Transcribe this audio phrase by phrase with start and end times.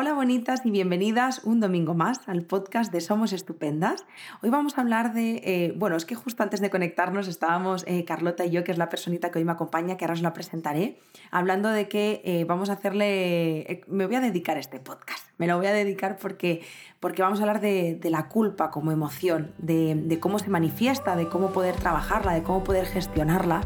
[0.00, 4.06] Hola bonitas y bienvenidas un domingo más al podcast de Somos Estupendas.
[4.44, 8.04] Hoy vamos a hablar de, eh, bueno, es que justo antes de conectarnos estábamos eh,
[8.04, 10.34] Carlota y yo, que es la personita que hoy me acompaña, que ahora os la
[10.34, 11.00] presentaré,
[11.32, 15.48] hablando de que eh, vamos a hacerle, me voy a dedicar a este podcast, me
[15.48, 16.62] lo voy a dedicar porque,
[17.00, 21.28] porque vamos a hablar de, la culpa como emoción, de, de cómo se manifiesta, de
[21.28, 23.62] cómo poder trabajarla, de cómo poder gestionarla.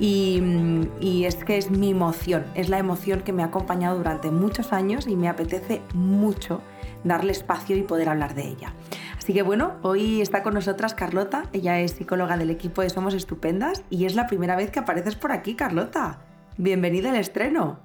[0.00, 4.72] Y, es que es mi emoción, es la emoción que me ha acompañado durante muchos
[4.72, 6.62] años y me apetece mucho
[7.04, 8.72] darle espacio y poder hablar de ella.
[9.18, 13.12] Así que bueno, hoy está con nosotras Carlota, ella es psicóloga del equipo de Somos
[13.12, 16.20] Estupendas y es la primera vez que apareces por aquí, Carlota.
[16.56, 17.78] Bienvenida al estreno.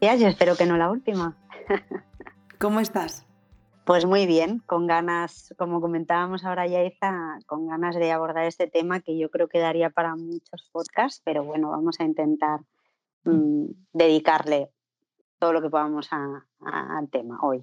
[0.00, 1.36] Ya, yo espero que no la última.
[2.58, 3.25] ¿Cómo estás?
[3.86, 6.80] Pues muy bien, con ganas, como comentábamos ahora ya,
[7.46, 11.44] con ganas de abordar este tema que yo creo que daría para muchos podcasts, pero
[11.44, 12.62] bueno, vamos a intentar
[13.22, 14.72] mm, dedicarle
[15.38, 17.62] todo lo que podamos al tema hoy.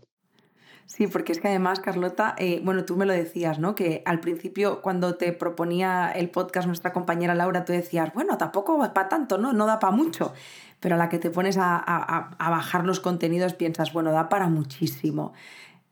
[0.85, 3.75] Sí, porque es que además, Carlota, eh, bueno, tú me lo decías, ¿no?
[3.75, 8.77] Que al principio, cuando te proponía el podcast nuestra compañera Laura, tú decías, bueno, tampoco
[8.77, 9.51] va para tanto, ¿no?
[9.51, 10.31] No da para mucho.
[10.79, 14.47] Pero a la que te pones a, a bajar los contenidos piensas, bueno, da para
[14.47, 15.33] muchísimo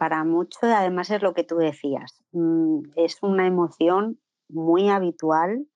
[0.01, 5.67] para mucho, además es lo que tú decías, mm, es una emoción muy habitual,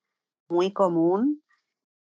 [0.48, 1.44] muy común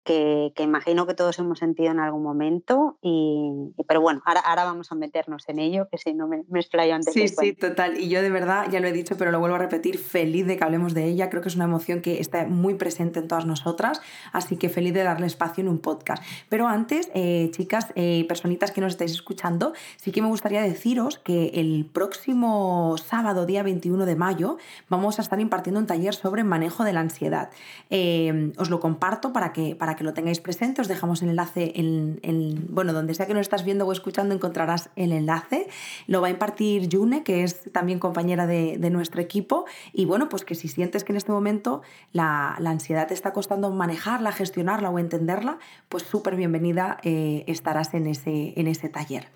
[0.04, 2.98] que, imagino que todos hemos sentido en algún momento.
[3.02, 6.60] Y, pero bueno, ahora, ahora, vamos a meternos en ello, que si no me, me
[6.60, 7.14] explayo antes.
[7.14, 7.98] Sí, sí, total.
[8.00, 10.58] Y yo de verdad, ya lo he dicho, pero lo vuelvo a repetir, feliz de
[10.58, 11.30] que hablemos de ella.
[11.30, 14.94] Creo que es una emoción que está muy presente en todas nosotras, así que feliz
[14.94, 16.24] de darle espacio en un podcast.
[16.50, 21.20] Pero antes, eh, chicas, eh, personitas que nos estáis escuchando, sí que me gustaría deciros
[21.20, 24.58] que el próximo sábado, día 21 de mayo,
[24.90, 27.50] vamos a estar impartiendo un taller sobre manejo de la ansiedad.
[27.90, 30.82] Eh, os lo comparto para que, para que lo tengáis presente.
[30.82, 34.90] Os dejamos el enlace en, bueno, donde sea que nos estás viendo o escuchando encontrarás
[34.96, 35.68] el enlace.
[36.08, 39.66] Lo va a impartir June, que es también compañera de, nuestro equipo.
[39.94, 43.70] Y bueno, pues que si sientes que en este momento la, ansiedad te está costando
[43.72, 49.28] manejarla, gestionarla o entenderla, pues súper bienvenida eh, estarás en ese, en ese taller.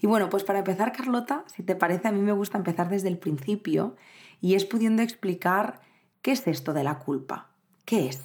[0.00, 3.08] Y bueno, pues para empezar, Carlota, si te parece, a mí me gusta empezar desde
[3.08, 3.96] el principio
[4.40, 5.80] y es pudiendo explicar
[6.22, 7.48] qué es esto de la culpa.
[7.84, 8.20] ¿Qué es?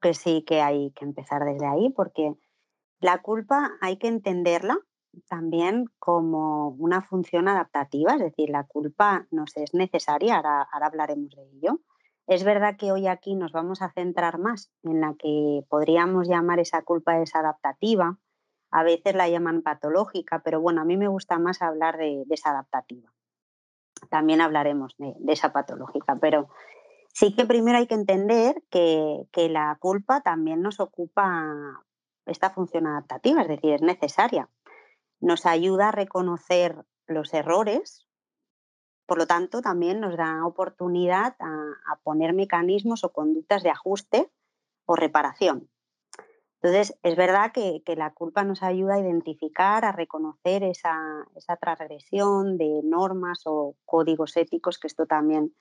[0.00, 2.34] Que sí que hay que empezar desde ahí, porque
[3.00, 4.78] la culpa hay que entenderla
[5.28, 11.42] también como una función adaptativa, es decir, la culpa nos es necesaria, ahora, hablaremos de
[11.56, 11.80] ello.
[12.26, 16.60] Es verdad que hoy aquí nos vamos a centrar más en la que podríamos llamar
[16.60, 18.18] esa culpa desadaptativa,
[18.70, 23.10] a veces la llaman patológica, pero bueno, a mí me gusta más hablar de desadaptativa.
[24.10, 26.48] También hablaremos de, de esa patológica, pero
[27.18, 31.84] Sí que primero hay que entender que, la culpa también nos ocupa
[32.26, 34.48] esta función adaptativa, es decir, es necesaria.
[35.18, 36.76] Nos ayuda a reconocer
[37.08, 38.06] los errores,
[39.04, 44.30] por lo tanto, también nos da oportunidad a, poner mecanismos o conductas de ajuste
[44.86, 45.68] o reparación.
[46.62, 52.58] Entonces, es verdad que, la culpa nos ayuda a identificar, a reconocer esa, esa transgresión
[52.58, 55.52] de normas o códigos éticos, que esto también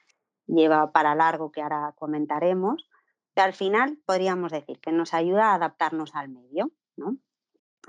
[0.48, 2.90] lleva para largo que ahora comentaremos,
[3.36, 6.72] que al final podríamos decir que nos ayuda a adaptarnos al medio.
[6.96, 7.18] ¿no?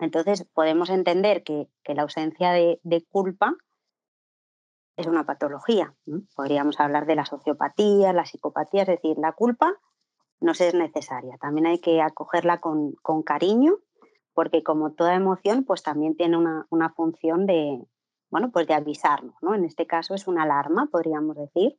[0.00, 3.54] Entonces podemos entender que, la ausencia de, culpa
[4.96, 5.94] es una patología.
[6.34, 9.74] Podríamos hablar de la sociopatía, la psicopatía, es decir, la culpa
[10.40, 11.36] nos es necesaria.
[11.40, 12.94] También hay que acogerla con,
[13.24, 13.78] cariño,
[14.34, 17.82] porque como toda emoción, pues también tiene una, una, función de,
[18.30, 19.34] bueno, pues de avisarnos.
[19.40, 19.54] ¿no?
[19.54, 21.78] En este caso es una alarma, podríamos decir,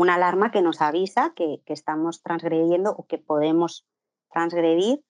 [0.00, 3.86] una alarma que nos avisa que, estamos transgrediendo o que podemos
[4.32, 5.04] transgredir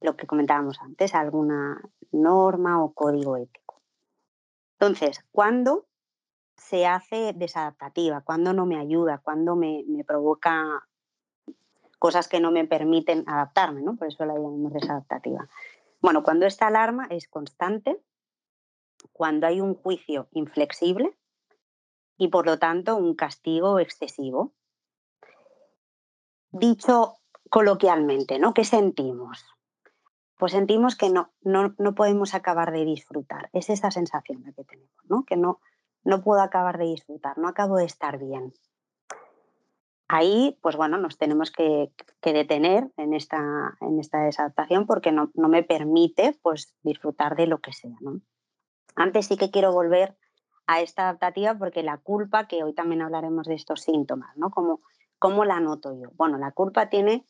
[0.00, 3.82] lo que comentábamos antes, alguna norma o código ético.
[4.78, 5.86] Entonces, ¿cuándo
[6.56, 8.22] se hace desadaptativa?
[8.22, 9.18] ¿Cuándo no me ayuda?
[9.18, 10.88] ¿Cuándo me, provoca
[11.98, 13.82] cosas que no me permiten adaptarme?
[13.82, 13.96] ¿no?
[13.96, 15.50] Por eso la llamamos desadaptativa.
[16.00, 18.00] Bueno, cuando esta alarma es constante,
[19.12, 21.14] cuando hay un juicio inflexible,
[22.16, 24.52] y por lo tanto un castigo excesivo.
[26.50, 27.16] Dicho
[27.50, 28.54] coloquialmente, ¿no?
[28.54, 29.44] ¿Qué sentimos?
[30.38, 33.50] Pues sentimos que no, no, no podemos acabar de disfrutar.
[33.52, 35.24] Es esa sensación la que tenemos, ¿no?
[35.24, 35.60] Que no,
[36.04, 38.52] no puedo acabar de disfrutar, no acabo de estar bien.
[40.06, 41.90] Ahí, pues bueno, nos tenemos que,
[42.22, 47.58] detener en esta, en esta desadaptación porque no, no, me permite pues, disfrutar de lo
[47.58, 47.96] que sea.
[48.00, 48.20] ¿no?
[48.96, 50.16] Antes sí que quiero volver
[50.66, 54.50] a esta adaptativa porque la culpa, que hoy también hablaremos de estos síntomas, ¿no?
[54.50, 54.80] ¿Cómo,
[55.18, 56.10] cómo la noto yo?
[56.16, 57.24] Bueno, la culpa tiene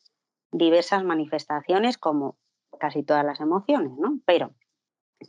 [0.51, 2.37] diversas manifestaciones como
[2.79, 4.19] casi todas las emociones, ¿no?
[4.25, 4.51] Pero,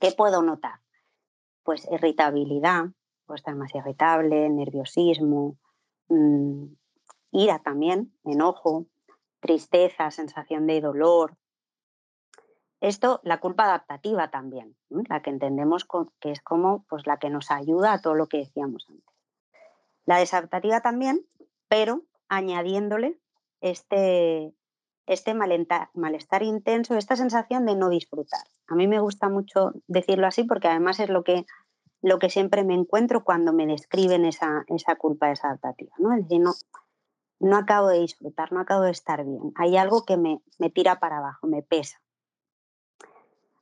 [0.00, 0.80] ¿qué puedo notar?
[1.66, 2.84] pues irritabilidad,
[3.26, 5.58] puede estar más irritable, nerviosismo,
[6.08, 6.66] mm,
[7.32, 8.86] ira también, enojo,
[9.40, 11.36] tristeza, sensación de dolor.
[12.80, 15.86] Esto, la culpa adaptativa también, la que entendemos
[16.20, 19.14] que es como pues, la que nos ayuda a todo lo que decíamos antes.
[20.04, 21.26] La desadaptativa también,
[21.68, 23.18] pero añadiéndole
[23.60, 24.52] este,
[25.06, 28.44] este malestar, intenso, esta sensación de no disfrutar.
[28.68, 31.46] A mí me gusta mucho decirlo así porque además es lo que,
[32.02, 35.94] lo que siempre me encuentro cuando me describen esa, esa culpa desadaptativa.
[35.98, 36.12] ¿no?
[36.12, 36.52] Es decir, no,
[37.40, 39.52] no acabo de disfrutar, no acabo de estar bien.
[39.56, 42.00] Hay algo que me, me tira para abajo, me pesa.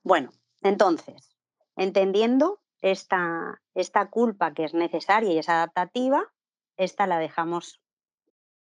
[0.05, 0.31] Bueno,
[0.61, 1.37] entonces,
[1.77, 6.33] entendiendo esta, esta culpa que es necesaria y es adaptativa,
[6.77, 7.83] esta la dejamos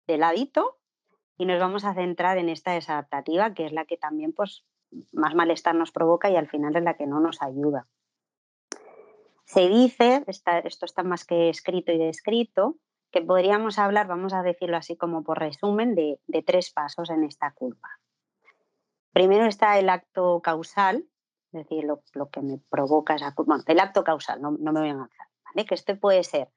[0.07, 0.79] de ladito
[1.37, 4.65] y nos vamos a centrar en esta desadaptativa, que es la que también pues,
[5.13, 7.89] más malestar nos provoca y al final es la que no nos ayuda.
[9.45, 12.77] Se dice, esto está más que escrito y descrito,
[13.11, 17.53] que podríamos hablar, vamos a decirlo así como por resumen, de, tres pasos en esta
[17.53, 17.89] culpa.
[19.13, 21.05] Primero está el acto causal,
[21.53, 23.35] es decir, lo, que me provoca esa
[23.67, 25.67] el acto causal, no, me voy a avanzar, ¿vale?
[25.67, 26.51] Que este puede ser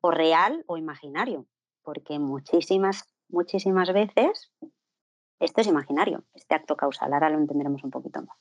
[0.00, 1.46] o real o imaginario,
[1.82, 4.52] porque muchísimas muchísimas veces
[5.40, 7.12] esto es imaginario, este acto causal.
[7.12, 8.36] Ahora lo entenderemos un poquito más.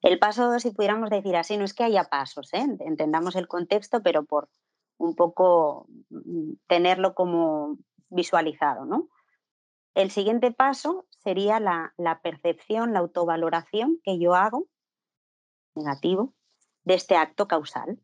[0.00, 2.64] El paso, si pudiéramos decir así, no es que haya pasos, ¿eh?
[2.80, 4.48] entendamos el contexto, pero por
[4.98, 7.78] un poco mm, tenerlo como
[8.08, 8.84] visualizado.
[8.84, 9.08] ¿no?
[9.94, 14.66] El siguiente paso sería la, la percepción, la autovaloración que yo hago,
[15.74, 16.34] negativo,
[16.84, 18.00] de este acto causal.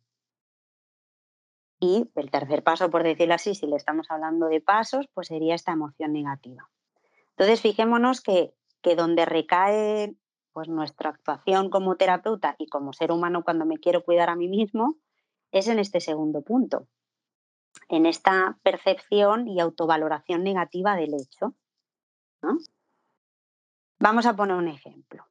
[1.81, 5.55] Y el tercer paso, por decirlo así, si le estamos hablando de pasos, pues sería
[5.55, 6.69] esta emoción negativa.
[7.31, 10.17] Entonces, fijémonos que, que donde recae
[10.53, 14.49] pues, nuestra actuación como terapeuta y como ser humano cuando me quiero cuidar a mí
[14.49, 14.97] mismo,
[15.53, 16.89] es en este segundo punto,
[17.89, 21.55] en esta percepción y autovaloración negativa del hecho.
[24.01, 25.28] Vamos a poner un ejemplo,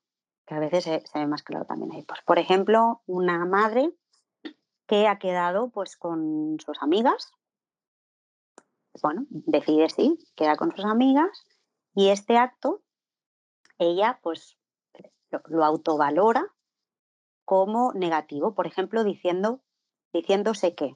[0.48, 2.04] que a veces se, ve más claro también ahí.
[2.04, 3.94] Pues, por ejemplo, una madre
[4.88, 7.34] que ha quedado pues con sus amigas.
[9.02, 11.46] Bueno, decide sí, queda con sus amigas
[11.94, 12.82] y este acto
[13.78, 14.58] ella pues
[15.30, 16.48] lo, autovalora
[17.46, 19.62] como negativo, por ejemplo, diciendo,
[20.14, 20.96] diciéndose que,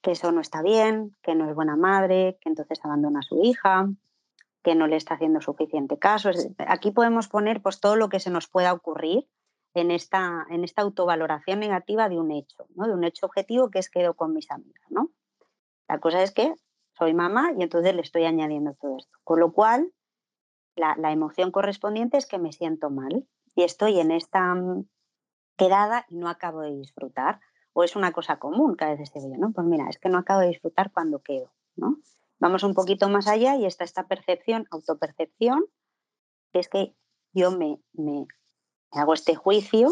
[0.00, 3.42] que eso no está bien, que no es buena madre, que entonces abandona a su
[3.42, 3.88] hija,
[4.62, 6.30] que no le está haciendo suficiente caso.
[6.66, 9.28] Aquí podemos poner pues todo lo que se nos pueda ocurrir
[9.74, 12.86] en esta, en esta autovaloración negativa de un hecho, ¿no?
[12.86, 14.84] de un hecho objetivo que es quedo con mis amigas.
[14.90, 15.10] ¿no?
[15.88, 16.54] La cosa es que
[16.98, 19.18] soy mamá y entonces le estoy añadiendo todo esto.
[19.24, 19.92] Con lo cual,
[20.76, 24.86] la, emoción correspondiente es que me siento mal y estoy en esta mm,
[25.56, 27.40] quedada y no acabo de disfrutar.
[27.72, 29.52] O es una cosa común que a veces se ve, ¿no?
[29.52, 31.98] Pues mira, es que no acabo de disfrutar cuando quedo, ¿no?
[32.40, 35.66] Vamos un poquito más allá y está esta percepción, autopercepción,
[36.52, 36.96] que es que
[37.32, 38.26] yo me, me
[38.90, 39.90] hago este juicio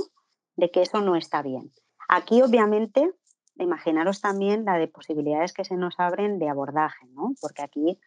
[0.57, 1.73] de que eso no está bien.
[2.09, 3.13] Aquí, obviamente,
[3.57, 7.35] imaginaros también la de posibilidades que se nos abren de abordaje, ¿no?
[7.41, 8.01] Porque aquí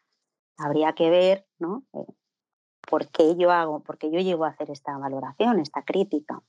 [0.57, 1.83] habría que ver, ¿no?
[1.93, 2.05] Eh,
[2.89, 6.41] ¿Por qué yo hago, por qué yo llego a hacer esta valoración, esta crítica?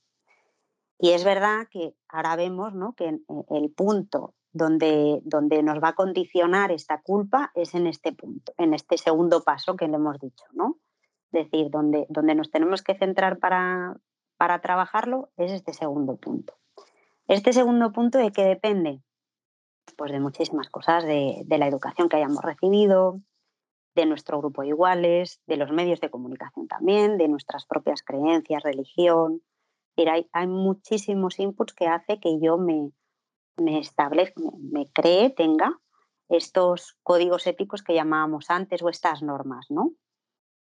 [0.97, 2.93] Y es verdad que ahora vemos ¿no?
[2.95, 3.19] que
[3.49, 8.73] el punto donde, donde nos va a condicionar esta culpa es en este punto, en
[8.73, 10.77] este segundo paso que le hemos dicho, ¿no?
[11.31, 13.97] Es decir, donde, donde nos tenemos que centrar para,
[14.37, 16.53] para trabajarlo es este segundo punto.
[17.27, 19.01] Este segundo punto de qué depende,
[19.97, 23.21] pues de muchísimas cosas, de, la educación que hayamos recibido,
[23.95, 28.63] de nuestro grupo de iguales, de los medios de comunicación también, de nuestras propias creencias,
[28.63, 29.41] religión.
[29.97, 32.91] Hay, hay muchísimos inputs que hace que yo me,
[33.57, 35.79] me establezca, me, cree, tenga
[36.29, 39.91] estos códigos éticos que llamábamos antes o estas normas, ¿no?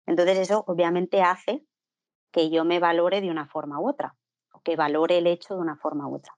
[0.05, 1.65] Entonces eso obviamente hace
[2.31, 4.15] que yo me valore de una forma u otra,
[4.51, 6.33] o que valore el hecho de una forma u otra.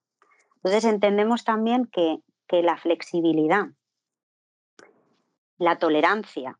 [0.58, 3.66] Entonces entendemos también que, la flexibilidad,
[5.58, 6.60] la tolerancia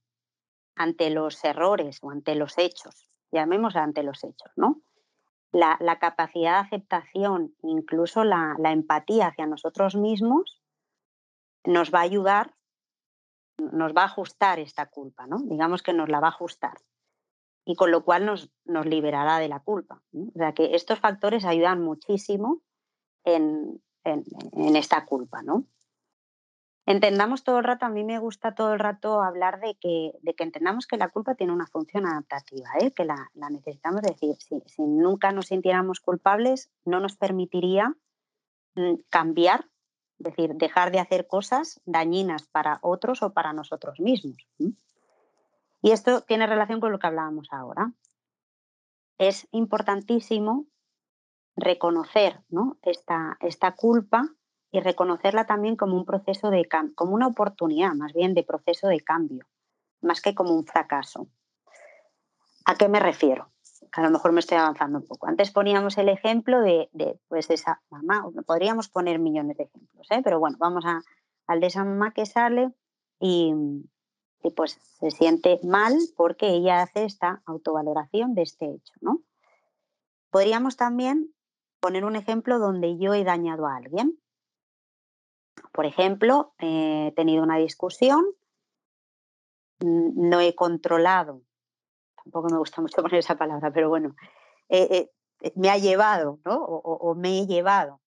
[0.76, 4.82] ante los errores o ante los hechos, llamemos ante los hechos, ¿no?
[5.52, 10.62] La, capacidad de aceptación, incluso la, empatía hacia nosotros mismos,
[11.64, 12.54] nos va a ayudar,
[13.58, 15.40] nos va a ajustar esta culpa, ¿no?
[15.40, 16.78] Digamos que nos la va a ajustar
[17.66, 20.02] y con lo cual nos, nos liberará de la culpa.
[20.14, 22.62] O sea que estos factores ayudan muchísimo
[23.26, 25.66] en, en, esta culpa, ¿no?
[26.88, 30.34] Entendamos todo el rato, a mí me gusta todo el rato hablar de que, de
[30.36, 32.94] que entendamos que la culpa tiene una función adaptativa, ¿eh?
[32.94, 34.38] que la, la, necesitamos decir.
[34.38, 37.94] Si, nunca nos sintiéramos culpables, no nos permitiría
[38.76, 39.66] mm, cambiar,
[40.20, 44.38] es decir, dejar de hacer cosas dañinas para otros o para nosotros mismos.
[45.82, 47.92] Y esto tiene relación con lo que hablábamos ahora.
[49.18, 50.68] Es importantísimo
[51.58, 52.78] reconocer ¿no?
[52.82, 54.37] esta, esta culpa
[54.78, 59.02] y reconocerla también como un proceso de como una oportunidad más bien de proceso de
[59.02, 59.46] cambio,
[60.02, 61.28] más que como un fracaso.
[62.66, 63.50] ¿A qué me refiero?
[63.92, 65.28] a lo mejor me estoy avanzando un poco.
[65.28, 66.90] Antes poníamos el ejemplo de,
[67.28, 70.22] pues esa mamá, podríamos poner millones de ejemplos, ¿eh?
[70.24, 71.02] pero bueno, vamos a,
[71.48, 72.72] al de esa mamá que sale
[73.20, 73.54] y,
[74.44, 79.22] y, pues se siente mal porque ella hace esta autovaloración de este hecho, ¿no?
[80.30, 81.34] Podríamos también
[81.80, 84.20] poner un ejemplo donde yo he dañado a alguien.
[85.72, 88.26] Por ejemplo, he tenido una discusión,
[89.80, 91.44] no he controlado,
[92.16, 94.16] tampoco me gusta mucho poner esa palabra, pero bueno,
[94.70, 95.10] eh,
[95.42, 96.56] eh, me ha llevado, ¿no?
[96.64, 98.02] O, me he llevado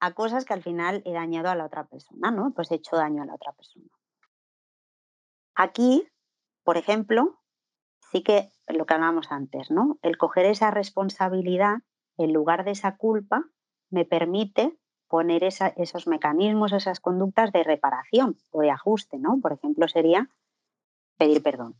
[0.00, 2.52] a cosas que al final he dañado a la otra persona, ¿no?
[2.54, 3.86] Pues he hecho daño a la otra persona.
[5.54, 6.08] Aquí,
[6.64, 7.38] por ejemplo,
[8.10, 9.98] sí que lo que hablábamos antes, ¿no?
[10.02, 11.78] El coger esa responsabilidad
[12.16, 13.44] en lugar de esa culpa
[13.90, 14.78] me permite
[15.10, 19.40] poner esos mecanismos, esas conductas de reparación o de ajuste, ¿no?
[19.42, 20.30] Por ejemplo, sería
[21.18, 21.74] pedir perdón.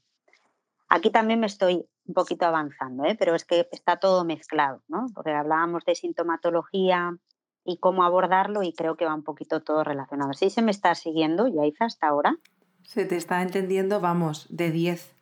[0.89, 3.15] Aquí también me estoy un poquito avanzando, ¿eh?
[3.17, 5.07] pero es que está todo mezclado, ¿no?
[5.15, 7.17] Porque hablábamos de sintomatología
[7.65, 10.33] y cómo abordarlo y creo que va un poquito todo relacionado.
[10.33, 12.37] ¿Sí se me está siguiendo, Yaiza, hasta ahora?
[12.83, 15.15] Se te está entendiendo, vamos, de 10.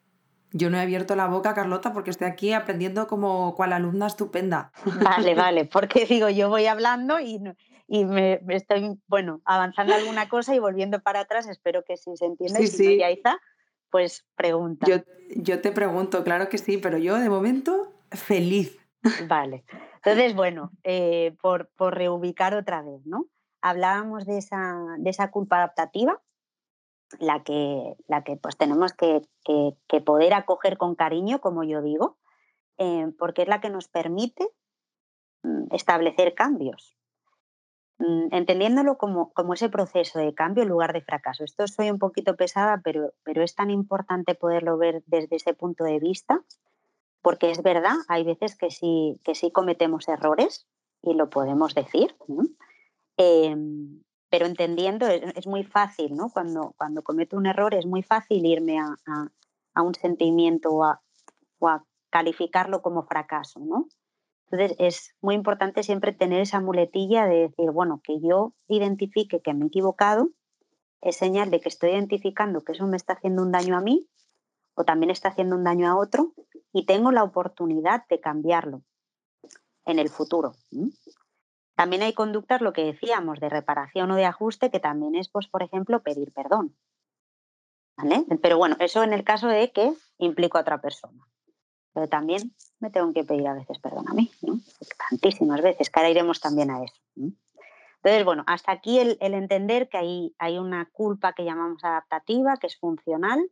[0.53, 4.73] Yo no he abierto la boca, Carlota, porque estoy aquí aprendiendo como cual alumna estupenda.
[5.03, 7.39] Vale, vale, porque digo, yo voy hablando y,
[7.89, 12.27] y me, estoy, bueno, avanzando alguna cosa y volviendo para atrás, espero que sí se
[12.27, 12.61] entienda.
[12.61, 13.01] Sí, sí.
[13.91, 14.87] pues pregunta.
[14.87, 14.97] Yo,
[15.35, 18.79] yo te pregunto, claro que sí, pero yo de momento feliz.
[19.27, 19.65] Vale,
[19.97, 23.27] entonces, bueno, eh, por, por reubicar otra vez, ¿no?
[23.61, 26.21] Hablábamos de esa, de esa culpa adaptativa
[27.19, 29.23] la que, la que pues tenemos que,
[30.05, 32.19] poder acoger con cariño, como yo digo,
[32.77, 34.49] eh, porque es la que nos permite
[35.43, 36.98] mm, establecer cambios,
[38.31, 41.45] entendiéndolo como, como, ese proceso de cambio en lugar de fracaso.
[41.45, 45.85] Esto soy un poquito pesada, pero, pero es tan importante poderlo ver desde ese punto
[45.85, 46.43] de vista,
[47.23, 50.67] porque es verdad, hay veces que sí, que sí cometemos errores
[51.03, 52.15] y lo podemos decir.
[53.17, 56.31] Em, pero entendiendo, es, muy fácil, ¿no?
[56.31, 62.81] Cuando, cuando cometo un error es muy fácil irme a, un sentimiento o a, calificarlo
[62.81, 63.87] como fracaso, ¿no?
[64.51, 69.53] Entonces es muy importante siempre tener esa muletilla de decir, bueno, que yo identifique que
[69.53, 70.31] me he equivocado,
[71.01, 74.09] es señal de que estoy identificando que eso me está haciendo un daño a mí
[74.75, 76.33] o también está haciendo un daño a otro
[76.73, 78.83] y tengo la oportunidad de cambiarlo
[79.85, 80.55] en el futuro.
[81.75, 85.47] También hay conductas, lo que decíamos, de reparación o de ajuste, que también es, pues,
[85.47, 86.77] por ejemplo, pedir perdón.
[87.97, 88.25] ¿Vale?
[88.43, 91.25] Pero bueno, eso en el caso de que implico a otra persona.
[92.07, 94.61] También me tengo que pedir a veces perdón a mí, ¿no?
[95.11, 97.01] Tantísimas veces, que ahora iremos también a eso.
[97.17, 102.69] Entonces, bueno, hasta aquí el, entender que hay, hay una culpa que llamamos adaptativa, que
[102.69, 103.51] es funcional,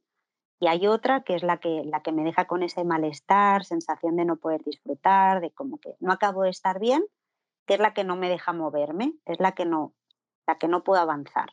[0.61, 4.17] y hay otra que es la que, la que me deja con ese malestar, sensación
[4.17, 7.05] de no poder disfrutar, de como que no acabo de estar bien,
[7.67, 9.93] que es la que no me deja moverme, es la que no,
[10.47, 11.53] la que no puedo avanzar.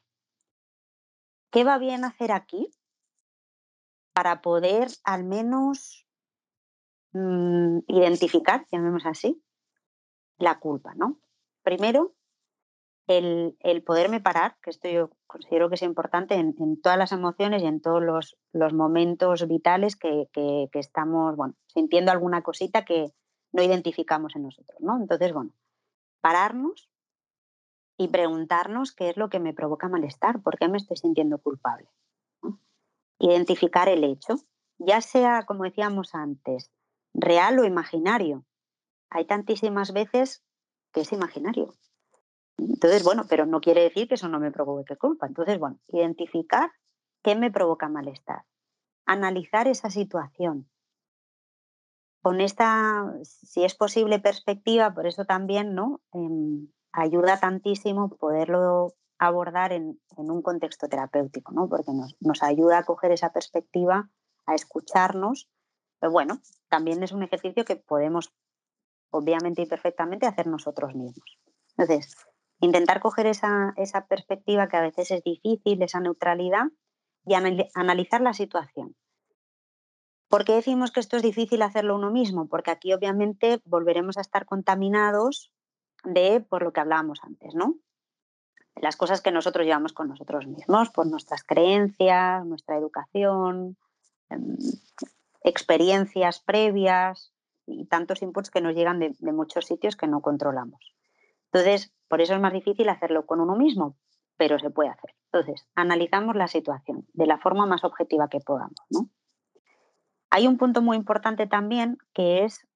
[1.52, 2.70] ¿Qué va bien hacer aquí
[4.14, 6.08] para poder al menos
[7.14, 9.42] mm, identificar, llamemos así,
[10.38, 11.20] la culpa, ¿no?
[11.64, 12.14] Primero,
[13.08, 17.66] el, poderme parar, que esto yo considero que es importante en, todas las emociones y
[17.66, 23.14] en todos los, momentos vitales que, que, estamos, bueno, sintiendo alguna cosita que
[23.52, 24.98] no identificamos en nosotros, ¿no?
[24.98, 25.52] Entonces, bueno,
[26.22, 26.90] pararnos
[27.98, 31.88] y preguntarnos qué es lo que me provoca malestar, por qué me estoy sintiendo culpable.
[33.20, 34.36] Identificar el hecho,
[34.78, 36.72] ya sea, como decíamos antes,
[37.14, 38.46] real o imaginario.
[39.10, 40.44] Hay tantísimas veces
[40.92, 41.74] que es imaginario.
[42.58, 45.28] Entonces, bueno, pero no quiere decir que eso no me provoque culpa.
[45.28, 46.72] Entonces, bueno, identificar
[47.24, 48.44] qué me provoca malestar.
[49.06, 50.70] Analizar esa situación
[52.24, 56.00] con esta, si es posible, perspectiva, por eso también ¿no?
[56.14, 61.68] Em, ayuda tantísimo poderlo abordar en, un contexto terapéutico, ¿no?
[61.68, 64.10] porque nos, ayuda a coger esa perspectiva,
[64.46, 65.50] a escucharnos.
[66.04, 68.34] Pero bueno, también es un ejercicio que podemos,
[69.10, 71.40] obviamente y perfectamente, hacer nosotros mismos.
[71.78, 72.18] Entonces,
[72.60, 76.66] intentar coger esa, esa perspectiva que a veces es difícil, esa neutralidad,
[77.26, 78.98] y analizar la situación.
[80.28, 82.50] ¿Por qué decimos que esto es difícil hacerlo uno mismo?
[82.50, 85.54] Porque aquí obviamente volveremos a estar contaminados
[86.04, 87.76] de por lo que hablábamos antes, ¿no?
[88.76, 93.78] las cosas que nosotros llevamos con nosotros mismos, por nuestras creencias, nuestra educación,
[94.30, 94.58] em,
[95.44, 97.34] experiencias previas
[97.66, 100.94] y tantos inputs que nos llegan de, muchos sitios que no controlamos.
[101.52, 103.98] Entonces, por eso es más difícil hacerlo con uno mismo,
[104.38, 105.14] pero se puede hacer.
[105.32, 108.76] Entonces, analizamos la situación de la forma más objetiva que podamos.
[110.30, 112.68] Hay un punto muy importante también que es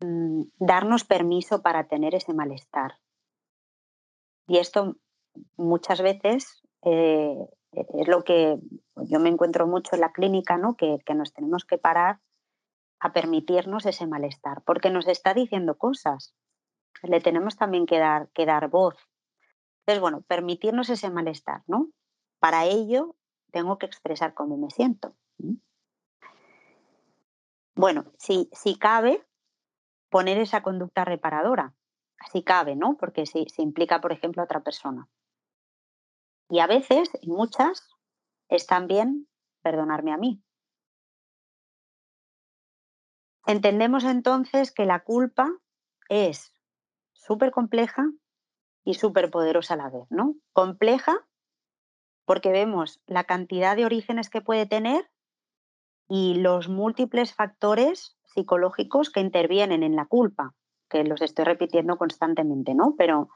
[0.00, 2.98] mm, darnos permiso para tener ese malestar.
[4.46, 4.96] Y esto
[5.56, 7.36] muchas veces eh,
[7.72, 8.58] es lo que
[8.96, 10.76] yo me encuentro mucho en la clínica, ¿no?
[10.76, 12.20] que, nos tenemos que parar
[12.98, 16.34] a permitirnos ese malestar, porque nos está diciendo cosas.
[17.02, 18.96] Le tenemos también que dar, que dar voz.
[19.80, 21.88] Entonces, bueno, permitirnos ese malestar, ¿no?
[22.40, 23.16] Para ello
[23.52, 25.16] tengo que expresar cómo me siento.
[27.74, 29.24] Bueno, si, si cabe,
[30.10, 31.74] poner esa conducta reparadora
[32.30, 32.96] si cabe, ¿no?
[32.96, 35.08] Porque se, se implica, por ejemplo, a otra persona.
[36.50, 37.88] Y a veces, y muchas,
[38.48, 39.28] es también
[39.62, 40.42] perdonarme a mí.
[43.46, 45.48] Entendemos entonces que la culpa
[46.08, 46.52] es
[47.12, 48.10] súper compleja
[48.84, 50.34] y súper poderosa a la vez, ¿no?
[50.52, 51.26] Compleja
[52.24, 55.10] porque vemos la cantidad de orígenes que puede tener
[56.08, 60.54] y los múltiples factores psicológicos que intervienen en la culpa
[60.88, 62.94] que los estoy repitiendo constantemente, ¿no?
[62.98, 63.28] Pero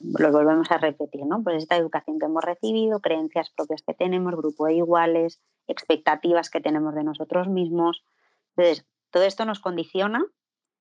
[0.00, 1.42] los volvemos a repetir, ¿no?
[1.42, 6.60] Pues esta educación que hemos recibido, creencias propias que tenemos, grupo de iguales, expectativas que
[6.60, 8.04] tenemos de nosotros mismos.
[8.56, 10.24] Entonces, todo esto nos condiciona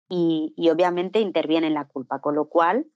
[0.09, 2.87] y, obviamente interviene en la culpa, con lo cual,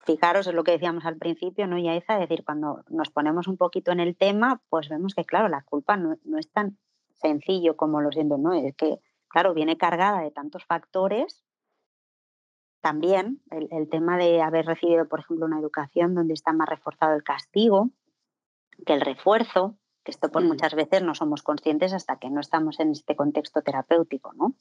[0.00, 1.78] fijaros, es lo que decíamos al principio, ¿no?
[1.78, 5.48] Y es decir, cuando nos ponemos un poquito en el tema, pues vemos que, claro,
[5.48, 6.78] la culpa no, no es tan
[7.14, 8.52] sencillo como lo siento, ¿no?
[8.52, 8.98] Es que,
[9.28, 11.45] claro, viene cargada de tantos factores
[12.86, 17.24] también el, tema de haber recibido, por ejemplo, una educación donde está más reforzado el
[17.24, 17.90] castigo
[18.86, 20.46] que el refuerzo, que esto por mm.
[20.46, 24.54] muchas veces no somos conscientes hasta que no estamos en este contexto terapéutico, ¿no?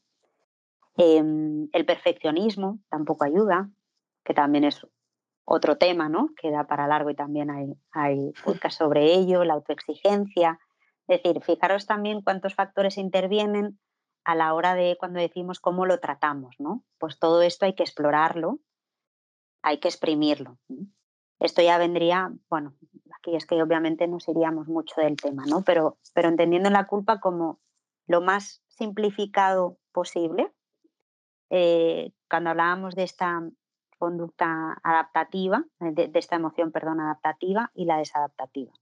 [0.97, 3.69] Em, el perfeccionismo tampoco ayuda,
[4.23, 4.87] que también es
[5.43, 6.29] otro tema, ¿no?
[6.35, 10.59] Que da para largo y también hay, hay podcast sobre ello, la autoexigencia.
[11.07, 13.77] Es decir, fijaros también cuántos factores intervienen
[14.25, 16.83] a la hora de cuando decimos cómo lo tratamos, ¿no?
[16.97, 18.59] Pues todo esto hay que explorarlo,
[19.61, 20.57] hay que exprimirlo.
[21.39, 22.73] Esto ya vendría, bueno,
[23.15, 25.61] aquí es que obviamente nos iríamos mucho del tema, ¿no?
[25.61, 27.59] Pero, pero entendiendo la culpa como
[28.07, 30.51] lo más simplificado posible,
[31.51, 33.47] eh, cuando hablábamos de esta
[33.99, 38.73] conducta adaptativa, de, de, esta emoción, perdón, adaptativa y la desadaptativa.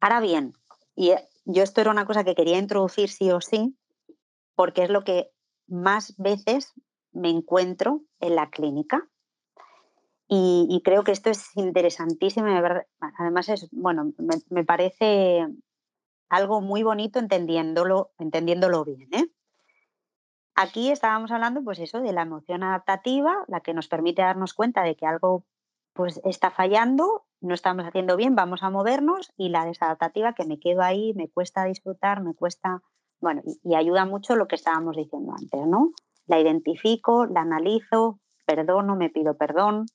[0.00, 0.54] Ahora bien,
[0.94, 3.76] y yo esto era una cosa que quería introducir sí o sí,
[4.54, 5.30] porque es lo que
[5.66, 6.72] más veces
[7.12, 9.08] me encuentro en la clínica.
[10.32, 12.46] Y, creo que esto es interesantísimo.
[13.18, 14.12] Además, es, bueno,
[14.48, 15.44] me, parece
[16.28, 19.08] algo muy bonito entendiéndolo, entendiéndolo bien.
[19.12, 19.26] ¿eh?
[20.54, 24.84] Aquí estábamos hablando, pues eso, de la emoción adaptativa, la que nos permite darnos cuenta
[24.84, 25.44] de que algo
[25.94, 30.58] pues está fallando, no estamos haciendo bien, vamos a movernos y la desadaptativa que me
[30.58, 32.82] quedo ahí, me cuesta disfrutar, me cuesta,
[33.20, 35.92] bueno, y, ayuda mucho lo que estábamos diciendo antes, ¿no?
[36.26, 39.86] La identifico, la analizo, perdono, me pido perdón.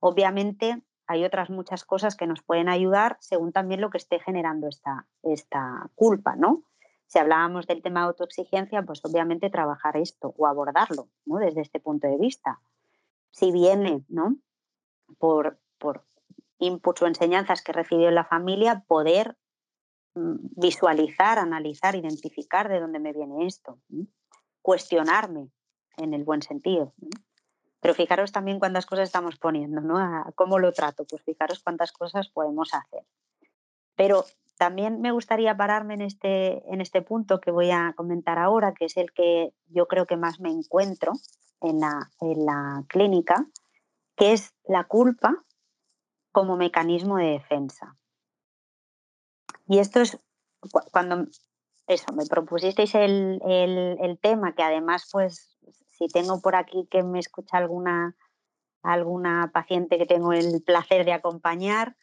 [0.00, 4.68] Obviamente hay otras muchas cosas que nos pueden ayudar según también lo que esté generando
[4.68, 6.62] esta, esta culpa, ¿no?
[7.06, 11.36] Si hablábamos del tema de autoexigencia, pues obviamente trabajar esto o abordarlo, ¿no?
[11.36, 12.60] Desde este punto de vista.
[13.30, 14.36] Si viene, ¿no?
[15.18, 16.04] por, por
[16.58, 19.36] inputs o enseñanzas que recibió en la familia, poder
[20.14, 23.78] mm, visualizar, analizar, identificar de dónde me viene esto,
[24.62, 25.50] cuestionarme
[25.96, 26.94] en el buen sentido.
[27.80, 29.98] Pero fijaros también cuántas cosas estamos poniendo, ¿no?
[30.36, 31.04] ¿Cómo lo trato?
[31.04, 33.04] Pues fijaros cuántas cosas podemos hacer.
[33.94, 34.24] Pero
[34.56, 38.86] también me gustaría pararme en este, en este punto que voy a comentar ahora, que
[38.86, 41.12] es el que yo creo que más me encuentro
[41.60, 43.46] en la, en la clínica,
[44.16, 45.44] que es la culpa
[46.34, 47.96] como mecanismo de defensa.
[49.68, 50.18] Y esto es
[50.90, 51.28] cuando
[51.86, 55.56] eso, me propusisteis el, el, tema, que además, pues,
[55.92, 58.16] si tengo por aquí que me escucha alguna,
[58.82, 61.96] alguna paciente que tengo el placer de acompañar,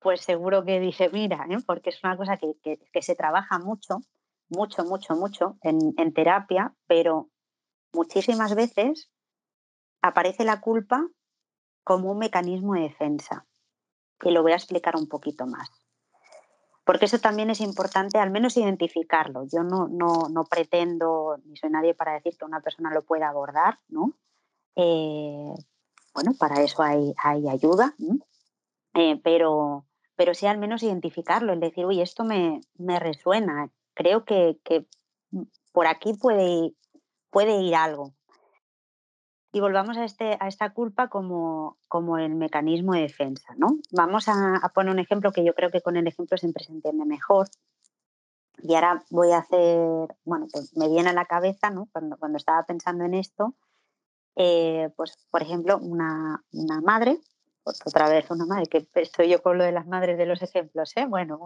[0.00, 1.58] pues seguro que dice, mira, ¿eh?
[1.64, 2.54] porque es una cosa que,
[2.92, 4.00] que, se trabaja mucho,
[4.48, 7.30] mucho, mucho, mucho en, en terapia, pero
[7.92, 9.10] muchísimas veces
[10.02, 11.06] aparece la culpa
[11.84, 13.46] como un mecanismo de defensa.
[14.22, 15.68] Y lo voy a explicar un poquito más.
[16.84, 19.44] Porque eso también es importante, al menos identificarlo.
[19.44, 23.80] Yo no, no, pretendo, ni soy nadie para decir que una persona lo pueda abordar,
[23.88, 24.12] ¿no?
[24.76, 25.54] Eh,
[26.14, 27.94] bueno, para eso hay, hay ayuda,
[28.94, 34.24] eh, pero, pero sí al menos identificarlo, el decir, uy, esto me, me resuena, creo
[34.24, 34.86] que, que,
[35.72, 36.72] por aquí puede,
[37.30, 38.14] puede ir algo.
[39.56, 43.78] Y volvamos a, este, a esta culpa como, como el mecanismo de defensa, ¿no?
[43.90, 46.72] Vamos a, a, poner un ejemplo que yo creo que con el ejemplo siempre se
[46.72, 47.48] entiende mejor.
[48.58, 51.88] Y ahora voy a hacer, bueno, pues me viene a la cabeza, ¿no?
[51.90, 53.54] Cuando, cuando estaba pensando en esto,
[54.34, 57.18] eh, pues por ejemplo, una, una madre
[57.64, 60.92] otra vez una madre, que estoy yo con lo de las madres de los ejemplos,
[60.96, 61.06] ¿eh?
[61.06, 61.40] Bueno,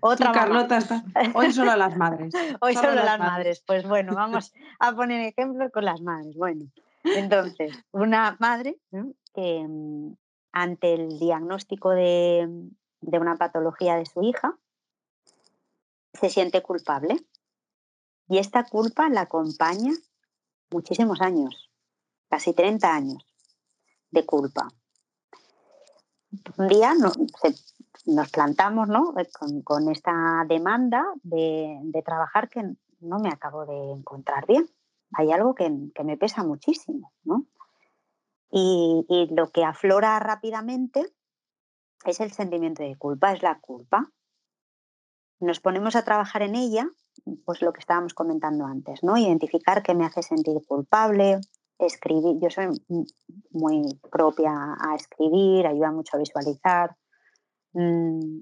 [0.00, 1.04] otra Carlota está.
[1.34, 2.32] Hoy solo las madres.
[2.60, 3.62] Hoy solo, las, madres.
[3.66, 6.34] Pues bueno, vamos a poner ejemplos con las madres.
[6.36, 6.66] Bueno,
[7.14, 8.78] entonces, una madre
[9.34, 10.14] que mm,
[10.52, 12.48] ante el diagnóstico de,
[13.00, 14.58] de una patología de su hija
[16.14, 17.16] se siente culpable
[18.28, 19.92] y esta culpa la acompaña
[20.70, 21.70] muchísimos años,
[22.28, 23.26] casi 30 años
[24.10, 24.68] de culpa
[26.56, 26.94] un día
[28.06, 29.14] nos plantamos ¿no?
[29.18, 29.28] Eh,
[29.64, 32.62] con, esta demanda de, trabajar que
[33.00, 34.68] no me acabo de encontrar bien.
[35.12, 37.12] Hay algo que, me pesa muchísimo.
[37.24, 37.46] ¿no?
[38.50, 41.04] Y, lo que aflora rápidamente
[42.04, 44.10] es el sentimiento de culpa, es la culpa.
[45.40, 46.88] Nos ponemos a trabajar en ella,
[47.44, 49.16] pues lo que estábamos comentando antes, ¿no?
[49.16, 51.40] Identificar qué me hace sentir culpable,
[51.78, 52.68] escribir, yo soy
[53.50, 56.96] muy propia a escribir, ayuda mucho a visualizar.
[57.72, 58.40] Mm,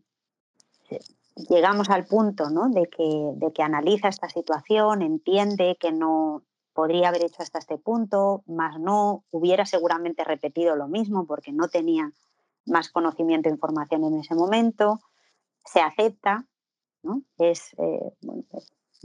[1.48, 2.68] llegamos al punto ¿no?
[2.68, 6.44] de, que, de que analiza esta situación, entiende que no
[6.74, 11.68] podría haber hecho hasta este punto, más no, hubiera seguramente repetido lo mismo porque no
[11.68, 12.12] tenía
[12.66, 15.00] más conocimiento e información en ese momento,
[15.64, 16.46] se acepta,
[17.02, 17.22] ¿no?
[17.38, 18.12] es eh,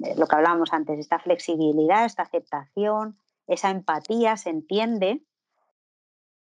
[0.03, 5.21] eh, lo que hablábamos antes, esta flexibilidad, esta aceptación, esa empatía, se entiende,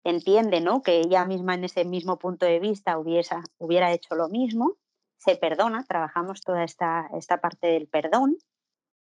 [0.04, 0.82] entiende ¿no?
[0.82, 4.74] que ella misma en ese mismo punto de vista hubiera, hecho lo mismo,
[5.18, 8.38] se perdona, trabajamos toda esta, esta parte del perdón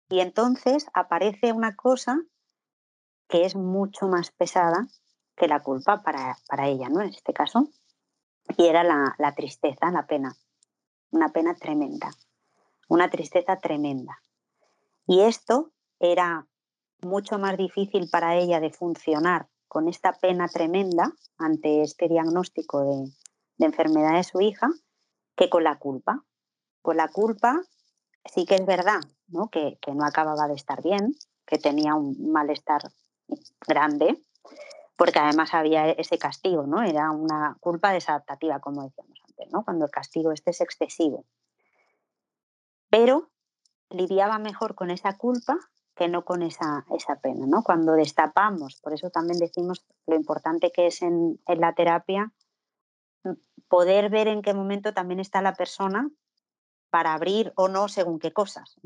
[0.09, 2.19] y entonces aparece una cosa
[3.27, 4.87] que es mucho más pesada
[5.35, 7.01] que la culpa para, para ella, ¿no?
[7.01, 7.67] En este caso,
[8.57, 10.35] y era la, la tristeza, la pena,
[11.11, 12.11] una pena tremenda,
[12.87, 14.21] una tristeza tremenda.
[15.07, 16.47] Y esto era
[17.01, 23.65] mucho más difícil para ella de funcionar con esta pena tremenda ante este diagnóstico de,
[23.65, 24.69] enfermedad de su hija
[25.35, 26.23] que con la culpa.
[26.81, 27.61] Con la culpa
[28.25, 29.49] sí que es verdad ¿no?
[29.49, 32.81] Que, no acababa de estar bien, que tenía un malestar
[33.67, 34.21] grande,
[34.95, 36.83] porque además había ese castigo, ¿no?
[36.83, 39.63] Era una culpa desadaptativa, como decíamos antes, ¿no?
[39.63, 41.25] Cuando el castigo este es excesivo.
[42.89, 43.29] Pero
[43.89, 45.57] lidiaba mejor con esa culpa
[45.95, 47.45] que no con esa, esa pena.
[47.47, 47.63] ¿no?
[47.63, 52.33] Cuando destapamos, por eso también decimos lo importante que es en, la terapia
[53.23, 53.31] mm,
[53.69, 56.09] poder ver en qué momento también está la persona
[56.95, 58.79] para abrir o no según qué cosas.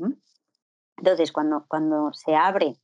[0.96, 2.76] Entonces, cuando, cuando se abre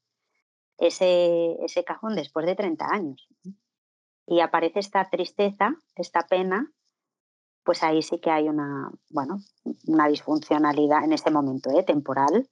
[0.78, 3.28] ese, ese cajón después de 30 años
[4.24, 6.72] y aparece esta tristeza, esta pena,
[7.64, 9.40] pues ahí sí que hay una, bueno,
[9.88, 11.82] una disfuncionalidad en ese momento ¿eh?
[11.82, 12.48] temporal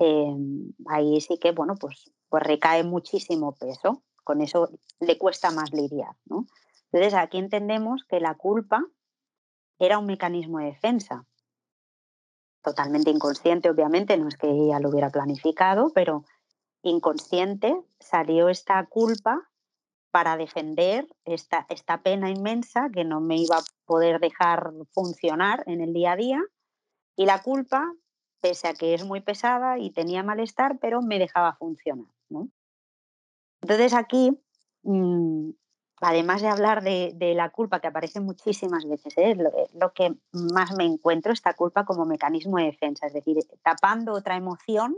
[0.00, 4.02] Em, ahí sí que, bueno, pues, pues recae muchísimo peso.
[4.24, 6.46] Con eso le cuesta más lidiar, ¿no?
[6.90, 8.82] Entonces aquí entendemos que la culpa
[9.78, 11.26] era un mecanismo de defensa.
[12.62, 16.24] Totalmente inconsciente, obviamente, no es que ella lo hubiera planificado, pero
[16.82, 19.50] inconsciente salió esta culpa
[20.10, 25.80] para defender esta, esta pena inmensa que no me iba a poder dejar funcionar en
[25.80, 26.42] el día a día.
[27.16, 27.92] Y la culpa
[28.40, 32.06] pese a que es muy pesada y tenía malestar, pero me dejaba funcionar.
[33.60, 34.38] Entonces aquí,
[34.82, 35.50] mm,
[36.00, 39.32] además de hablar de, la culpa que aparece muchísimas veces, ¿eh?
[39.32, 44.12] Eh, lo, que más me encuentro, esta culpa como mecanismo de defensa, es decir, tapando
[44.12, 44.96] otra emoción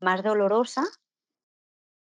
[0.00, 0.84] más dolorosa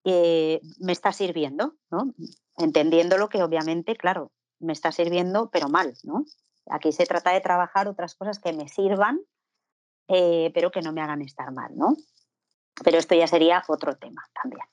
[0.04, 2.14] que me está sirviendo, ¿no?
[2.56, 5.94] entendiendo lo que obviamente, claro, me está sirviendo, pero mal.
[6.02, 6.24] ¿no?
[6.66, 9.20] Aquí se trata de trabajar otras cosas que me sirvan
[10.08, 11.94] eh, pero que no me hagan estar mal, ¿no?
[12.82, 14.66] Pero esto ya sería otro tema también.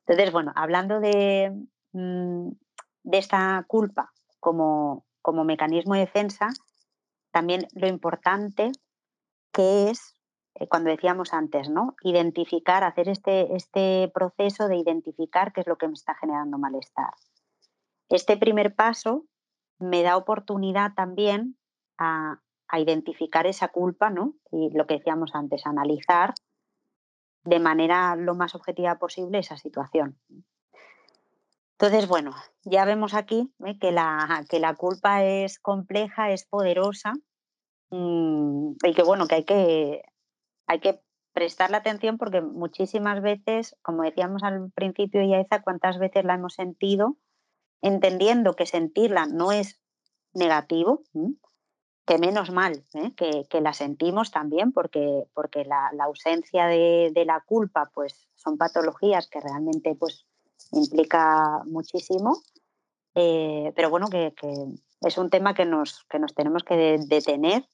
[0.00, 1.50] Entonces, bueno, hablando de,
[1.92, 2.48] mm,
[3.02, 6.48] de esta culpa como, como mecanismo de defensa,
[7.30, 8.72] también lo importante
[9.52, 10.14] que es,
[10.54, 11.94] eh, cuando decíamos antes, ¿no?
[12.02, 17.12] Identificar, hacer este, este proceso de identificar qué es lo que me está generando malestar.
[18.08, 19.24] Este primer paso
[19.78, 21.56] me da oportunidad también
[21.98, 24.34] a, a identificar esa culpa, ¿no?
[24.50, 26.34] Y lo que decíamos antes, analizar
[27.44, 30.18] de manera lo más objetiva posible esa situación.
[31.82, 32.30] Entonces, bueno,
[32.62, 33.76] ya vemos aquí ¿eh?
[33.76, 37.12] que, la, que la culpa es compleja, es poderosa
[37.90, 40.02] mm, y que, bueno, que hay que,
[40.68, 46.34] hay que prestarle atención porque muchísimas veces, como decíamos al principio, Yaiza, cuántas veces la
[46.34, 47.16] hemos sentido,
[47.80, 49.82] entendiendo que sentirla no es
[50.34, 51.02] negativo,
[52.06, 53.12] que menos mal ¿eh?
[53.16, 59.40] que, la sentimos también, porque, porque la, ausencia de, la culpa pues, son patologías que
[59.40, 60.28] realmente pues,
[60.72, 62.42] implica muchísimo,
[63.14, 64.34] eh, pero bueno, que,
[65.02, 67.68] es un tema que nos, que nos tenemos que detener,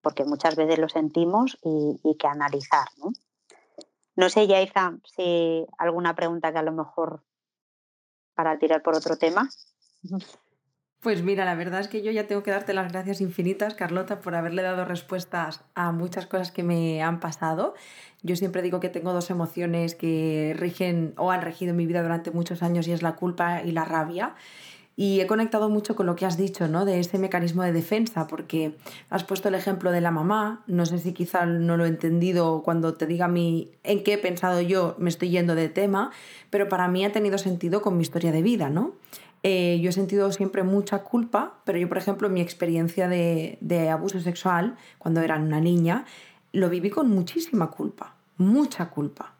[0.00, 2.88] porque muchas veces lo sentimos y, que analizar.
[2.98, 3.12] ¿no?
[4.16, 7.22] no sé, Yaiza, si alguna pregunta que a lo mejor
[8.34, 9.48] para tirar por otro tema.
[11.02, 14.20] Pues mira, la verdad es que yo ya tengo que darte las gracias infinitas, Carlota,
[14.20, 17.74] por haberle dado respuestas a muchas cosas que me han pasado.
[18.22, 22.30] Yo siempre digo que tengo dos emociones que rigen o han regido mi vida durante
[22.30, 24.36] muchos años y es la culpa y la rabia.
[24.94, 26.84] Y he conectado mucho con lo que has dicho, ¿no?
[26.84, 28.76] De ese mecanismo de defensa, porque
[29.10, 30.62] has puesto el ejemplo de la mamá.
[30.68, 34.18] No sé si quizá no lo he entendido cuando te diga mi en qué he
[34.18, 36.12] pensado yo, me estoy yendo de tema,
[36.50, 38.92] pero para mí ha tenido sentido con mi historia de vida, ¿no?
[39.42, 44.20] Eh, yo he sentido siempre mucha culpa, pero yo, por ejemplo, mi experiencia de, abuso
[44.20, 46.04] sexual, cuando era una niña,
[46.52, 49.32] lo viví con muchísima culpa, mucha culpa.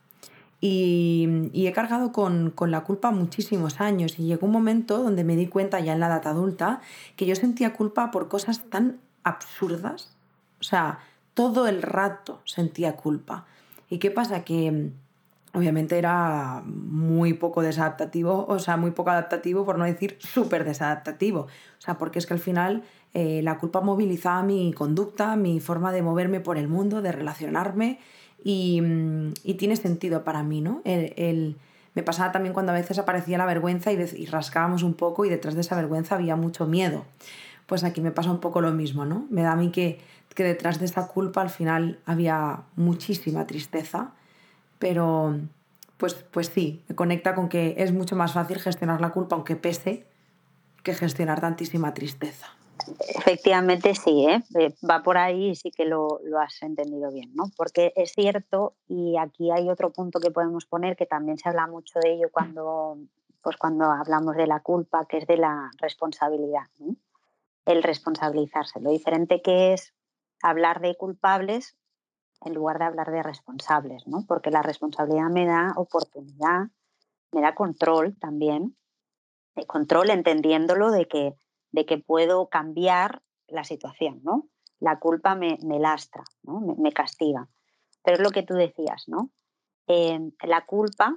[0.61, 5.37] Y, he cargado con, con, la culpa muchísimos años y llegó un momento donde me
[5.37, 6.81] di cuenta ya en la edad adulta
[7.17, 10.11] que yo sentía culpa por cosas tan absurdas.
[10.61, 11.01] O sea,
[11.35, 13.47] todo el rato sentía culpa.
[13.89, 14.45] ¿Y qué pasa?
[14.45, 14.91] Que
[15.55, 21.41] obviamente era muy poco desadaptativo, o sea, muy poco adaptativo, por no decir súper desadaptativo.
[21.41, 22.83] O sea, porque es que al final
[23.15, 27.99] eh, la culpa movilizaba mi conducta, mi forma de moverme por el mundo, de relacionarme,
[28.43, 30.81] y, mm, tiene sentido para mí, ¿no?
[30.85, 31.57] El,
[31.95, 35.29] me pasaba también cuando a veces aparecía la vergüenza y, y rascábamos un poco y
[35.29, 37.05] detrás de esa vergüenza había mucho miedo.
[37.67, 39.27] Pues aquí me pasa un poco lo mismo, ¿no?
[39.31, 40.01] Me da a mí que,
[40.35, 44.15] que detrás de esa culpa al final había muchísima tristeza
[44.83, 45.39] pero
[45.97, 49.55] pues, pues sí, me conecta con que es mucho más fácil gestionar la culpa, aunque
[49.55, 50.05] pese,
[50.83, 52.49] que gestionar tantísima tristeza.
[53.15, 54.43] Efectivamente sí, ¿eh?
[54.59, 57.45] Eh, va por ahí y sí que lo, has entendido bien, ¿no?
[57.57, 61.69] Porque es cierto, y aquí hay otro punto que podemos poner, que también se habla
[61.69, 62.99] mucho de ello cuando,
[63.41, 66.65] pues cuando hablamos de la culpa, que es de la responsabilidad,
[67.67, 68.81] el responsabilizarse.
[68.81, 69.95] Lo diferente que es
[70.43, 71.77] hablar de culpables
[72.45, 74.25] en lugar de hablar de responsables, ¿no?
[74.27, 76.69] Porque la responsabilidad me da oportunidad,
[77.33, 78.77] me da control también,
[79.55, 81.35] de control entendiéndolo de que,
[81.71, 84.49] de que puedo cambiar la situación, ¿no?
[84.81, 86.61] La culpa me, lastra, ¿no?
[86.61, 87.49] me, castiga.
[88.03, 89.31] Pero es lo que tú decías, ¿no?
[89.87, 91.17] Eh, la culpa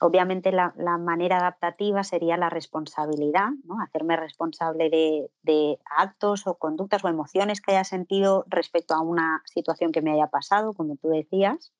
[0.00, 3.80] obviamente la, manera adaptativa sería la responsabilidad, ¿no?
[3.80, 9.92] hacerme responsable de, actos o conductas o emociones que haya sentido respecto a una situación
[9.92, 11.72] que me haya pasado, como tú decías.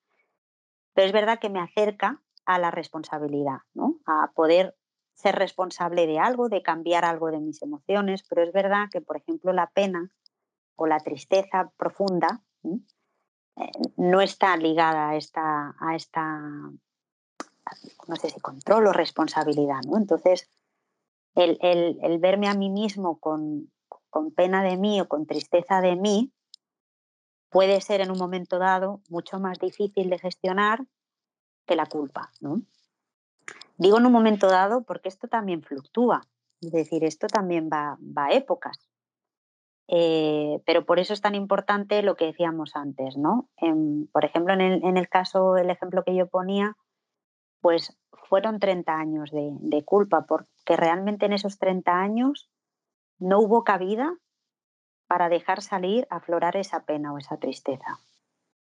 [0.95, 3.97] Pero es verdad que me acerca a la responsabilidad, ¿no?
[4.07, 4.77] a poder
[5.15, 9.17] ser responsable de algo, de cambiar algo de mis emociones, pero es verdad que, por
[9.17, 10.11] ejemplo, la pena
[10.77, 12.43] o la tristeza profunda
[13.57, 16.41] eh, no está ligada a esta, a esta
[18.07, 19.97] no sé si control o responsabilidad, ¿no?
[19.97, 20.49] Entonces,
[21.35, 23.71] el, verme a mí mismo con,
[24.37, 26.33] pena de mí o con tristeza de mí
[27.51, 30.87] puede ser en un momento dado mucho más difícil de gestionar
[31.67, 32.63] que la culpa, ¿no?
[33.77, 36.23] Digo en un momento dado porque esto también fluctúa,
[36.61, 38.89] es decir, esto también va, a épocas.
[39.89, 43.51] Eh, pero por eso es tan importante lo que decíamos antes, ¿no?
[44.13, 46.77] por ejemplo, en el, en el caso, el ejemplo que yo ponía,
[47.65, 47.97] pues
[48.29, 52.51] fueron 30 años de, culpa, porque realmente en esos 30 años
[53.19, 54.19] no hubo cabida
[55.07, 58.01] para dejar salir, aflorar esa pena o esa tristeza.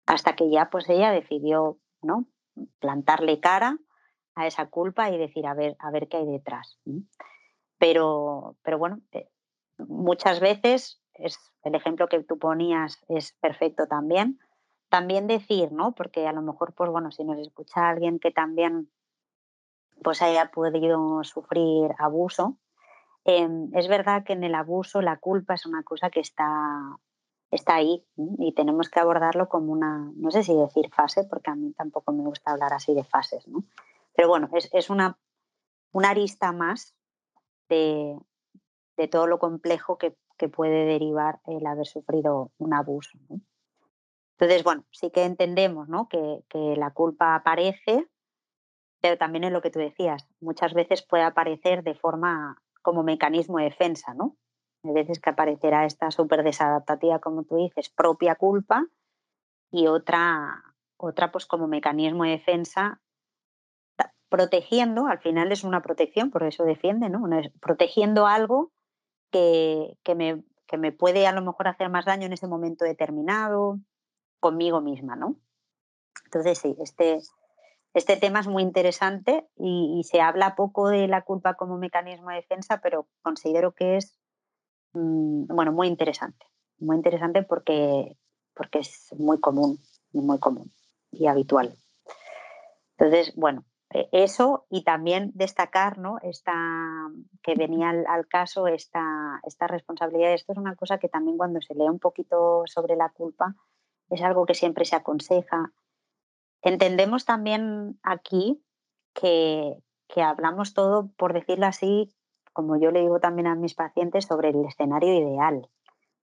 [0.08, 2.26] Hasta que ya pues ella decidió, ¿no?
[2.80, 3.78] plantarle cara
[4.34, 6.80] a esa culpa y decir, a ver, a ver qué hay detrás.
[7.78, 9.30] Pero, pero bueno, eh,
[9.78, 14.40] muchas veces es el ejemplo que tú ponías es perfecto también
[14.90, 15.94] también decir, ¿no?
[15.94, 18.90] Porque a lo mejor, pues bueno, si nos escucha alguien que también
[20.04, 22.58] pues haya podido sufrir abuso,
[23.26, 26.98] em, es verdad que en el abuso la culpa es una cosa que está,
[27.52, 28.06] está ahí
[28.38, 32.12] y tenemos que abordarlo como una, no sé si decir fase, porque a mí tampoco
[32.12, 33.64] me gusta hablar así de fases, ¿no?
[34.16, 35.18] Pero bueno, es, una,
[35.92, 36.96] una arista más
[37.70, 38.18] de,
[39.12, 40.16] todo lo complejo que,
[40.54, 43.18] puede derivar el haber sufrido un abuso.
[44.40, 46.08] Entonces, bueno, sí que entendemos ¿no?
[46.08, 46.44] que,
[46.76, 48.08] la culpa aparece
[49.00, 53.58] pero también es lo que tú decías, muchas veces puede aparecer de forma como mecanismo
[53.60, 54.36] de defensa, ¿no?
[54.84, 58.88] Hay veces que aparecerá esta súper desadaptativa, como tú dices, propia culpa
[59.72, 60.64] y otra,
[60.98, 63.02] otra pues como mecanismo de defensa
[64.30, 67.24] protegiendo, al final es una protección, por eso defiende, ¿no?
[67.62, 68.72] Protegiendo algo
[69.32, 72.84] que, que, me, que me puede a lo mejor hacer más daño en ese momento
[72.84, 73.80] determinado,
[74.40, 75.36] conmigo misma, ¿no?
[76.26, 77.20] Entonces, sí, este,
[77.94, 82.38] este tema es muy interesante y, se habla poco de la culpa como mecanismo de
[82.38, 84.20] defensa, pero considero que es,
[84.94, 86.46] mm, bueno, muy interesante.
[86.80, 88.16] Muy interesante porque,
[88.54, 89.80] porque es muy común,
[90.12, 90.72] muy común
[91.12, 91.76] y habitual.
[92.98, 96.18] Entonces, bueno, e, eso y también destacar ¿no?
[96.22, 96.54] esta,
[97.42, 100.34] que venía al, caso esta, esta responsabilidad.
[100.34, 103.56] Esto es una cosa que también cuando se lee un poquito sobre la culpa
[104.10, 105.72] es algo que siempre se aconseja.
[106.62, 108.64] Entendemos también aquí
[109.14, 112.14] que, que hablamos todo, por decirlo así,
[112.54, 115.70] como yo le digo también a mis pacientes, sobre el escenario ideal.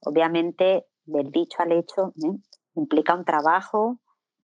[0.00, 2.36] Obviamente, del dicho al hecho, ¿eh?
[2.74, 4.00] implica un trabajo,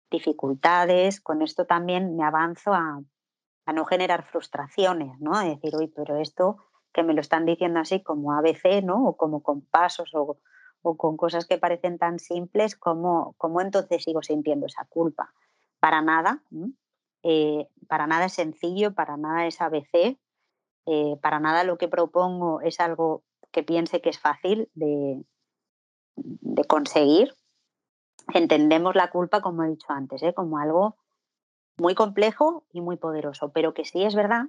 [0.10, 3.02] dificultades, con esto también me avanzo a,
[3.74, 5.38] no generar frustraciones, ¿no?
[5.40, 6.58] De decir, uy, pero esto
[6.94, 9.06] que me lo están diciendo así como ABC, ¿no?
[9.06, 10.40] O como con pasos o,
[10.82, 15.34] con cosas que parecen tan simples, ¿cómo, entonces sigo sintiendo esa culpa?
[15.80, 16.44] Para nada,
[17.24, 20.18] eh, para nada es sencillo, para nada es ABC,
[20.86, 25.24] eh, para nada lo que propongo es algo que piense que es fácil de,
[26.16, 27.34] de conseguir,
[28.34, 30.34] entendemos la culpa, como he dicho antes, ¿eh?
[30.34, 30.96] como algo
[31.78, 34.48] muy complejo y muy poderoso, pero que sí es verdad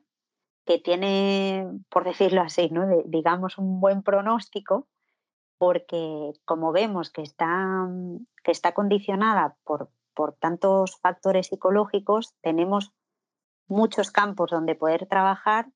[0.64, 2.86] que tiene, por decirlo así, ¿no?
[3.06, 4.86] digamos un buen pronóstico,
[5.58, 7.88] porque como vemos que está,
[8.42, 12.92] que está condicionada por, por tantos factores psicológicos, tenemos
[13.66, 15.70] muchos campos donde poder trabajar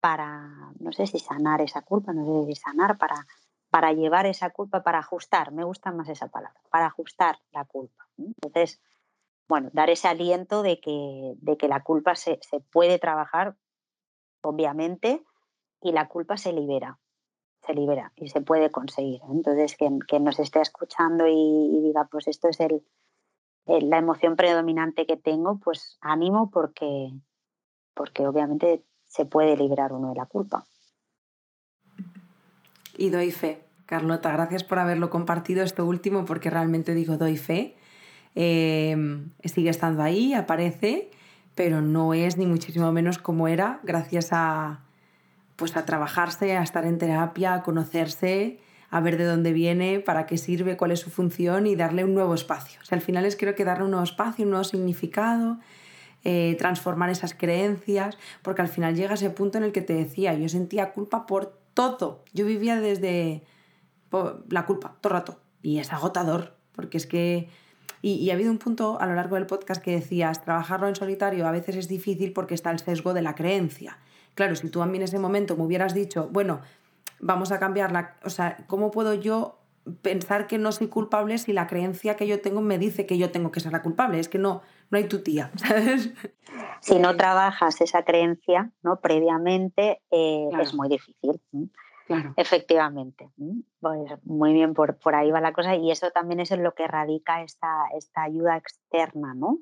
[0.00, 3.26] para, no sé si sanar esa culpa, no sé si sanar, para
[3.74, 8.08] para llevar esa culpa, para ajustar, me gusta más esa palabra, para ajustar la culpa.
[8.16, 8.80] Entonces,
[9.48, 12.38] bueno, dar ese aliento de que, de que la culpa se,
[12.70, 13.56] puede trabajar,
[14.42, 15.24] obviamente,
[15.80, 17.00] y la culpa se libera,
[17.66, 19.20] se libera y se puede conseguir.
[19.30, 22.82] Entonces, que nos esté escuchando y, diga, pues esto es el,
[23.66, 27.10] la emoción predominante que tengo, pues ánimo porque,
[27.94, 30.64] porque obviamente se puede liberar uno de la culpa.
[32.96, 33.64] Y doy fe.
[33.86, 37.76] Carlota, gracias por haberlo compartido esto último porque realmente digo, doy fe.
[38.34, 41.10] Em, sigue estando ahí, aparece,
[41.54, 44.83] pero no es ni muchísimo menos como era gracias a,
[45.56, 48.58] pues a trabajarse, a estar en terapia, a conocerse,
[48.90, 52.14] a ver de dónde viene, para qué sirve, cuál es su función y darle un
[52.14, 52.80] nuevo espacio.
[52.90, 55.58] Al final es creo que darle un nuevo espacio, un nuevo significado,
[56.22, 60.34] eh, transformar esas creencias, porque al final llega ese punto en el que te decía,
[60.34, 62.24] yo sentía culpa por todo.
[62.32, 63.42] Yo vivía desde
[64.48, 67.48] la culpa todo el rato y es agotador, porque es que...
[68.00, 71.46] Y, ha habido un punto a lo largo del podcast que decías, trabajarlo en solitario
[71.46, 73.98] a veces es difícil porque está el sesgo de la creencia.
[74.34, 76.60] Claro, si tú a mí en ese momento me hubieras dicho, bueno,
[77.20, 79.58] vamos a cambiarla, o sea, ¿cómo puedo yo
[80.02, 83.30] pensar que no soy culpable si la creencia que yo tengo me dice que yo
[83.30, 84.18] tengo que ser la culpable?
[84.18, 86.12] Es que no, no hay tu tía, ¿sabes?
[86.80, 89.00] Si no trabajas esa creencia ¿no?
[89.00, 91.40] previamente, eh, es muy difícil.
[92.36, 93.30] Efectivamente.
[93.80, 95.74] Pues muy bien, por, por, ahí va la cosa.
[95.74, 99.60] Y eso también es en lo que radica esta, esta ayuda externa, ¿no?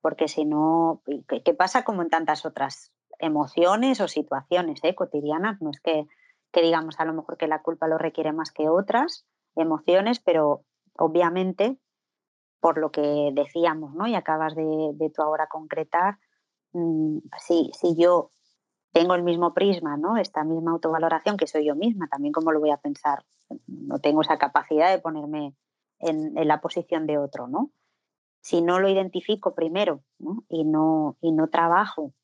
[0.00, 1.02] Porque si no,
[1.44, 4.94] ¿qué pasa como en tantas otras emociones o situaciones ¿eh?
[4.94, 5.60] cotidianas?
[5.60, 6.06] No es que,
[6.52, 10.64] que digamos a lo mejor que la culpa lo requiere más que otras emociones, pero
[10.96, 11.78] obviamente,
[12.60, 14.06] por lo que decíamos, ¿no?
[14.06, 16.18] Y acabas de, de tú ahora concretar,
[16.72, 18.30] mm, si, si yo
[18.92, 20.16] tengo el mismo prisma, ¿no?
[20.16, 23.24] Esta misma autovaloración que soy yo misma, también cómo lo voy a pensar.
[23.66, 25.54] No tengo esa capacidad de ponerme
[26.00, 27.70] en, la posición de otro, ¿no?
[28.40, 30.02] Si no lo identifico primero
[30.48, 32.14] Y, no, y no trabajo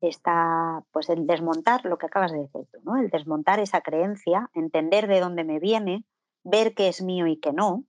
[0.00, 2.96] esta, pues el desmontar lo que acabas de decir tú, ¿no?
[2.96, 6.04] El desmontar esa creencia, entender de dónde me viene,
[6.42, 7.84] ver qué es mío y qué no,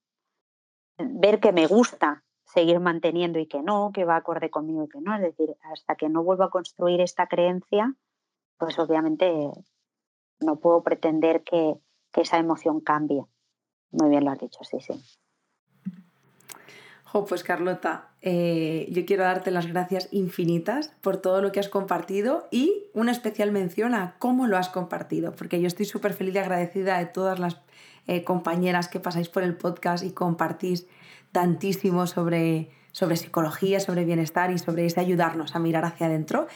[0.97, 5.01] ver que me gusta seguir manteniendo y que no, que va acorde conmigo y que
[5.01, 5.15] no.
[5.15, 7.93] Es decir, hasta que no vuelvo a construir esta creencia,
[8.57, 9.51] pues obviamente
[10.39, 11.75] no puedo pretender que,
[12.17, 13.25] esa emoción cambie.
[13.91, 14.93] Muy bien lo has dicho, sí, sí.
[17.23, 22.47] Pues Carlota, eh, yo quiero darte las gracias infinitas por todo lo que has compartido
[22.51, 26.39] y una especial mención a cómo lo has compartido, porque yo estoy súper feliz y
[26.39, 27.61] agradecida de todas las
[28.07, 30.87] eh, compañeras que pasáis por el podcast y compartís
[31.31, 36.47] tantísimo sobre, sobre psicología, sobre bienestar y sobre ese ayudarnos a mirar hacia adentro.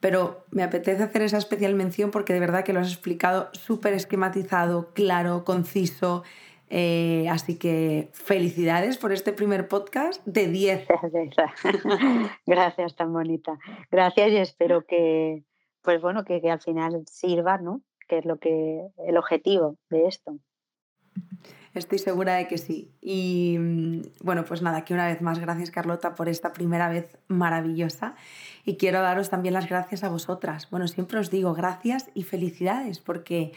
[0.00, 3.94] Pero me apetece hacer esa especial mención porque de verdad que lo has explicado súper
[3.94, 6.22] esquematizado, claro, conciso.
[6.70, 10.86] Eh, así que felicidades por este primer podcast de 10.
[12.46, 13.58] Gracias, tan bonita.
[13.90, 15.44] Gracias y espero que,
[15.82, 17.82] pues bueno, que, que al final sirva, ¿no?
[18.08, 20.38] Que es lo que el objetivo de esto.
[21.74, 22.90] Estoy segura de que sí.
[23.00, 27.18] Y mm, bueno, pues nada, que una vez más gracias Carlota por esta primera vez
[27.28, 28.14] maravillosa.
[28.64, 30.70] Y quiero daros también las gracias a vosotras.
[30.70, 33.52] Bueno, siempre os digo gracias y felicidades porque